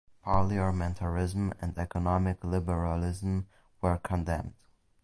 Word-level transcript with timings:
Parliamentarism 0.25 1.53
and 1.61 1.77
economic 1.77 2.43
liberalism 2.43 3.45
were 3.81 3.99
condemned. 3.99 4.55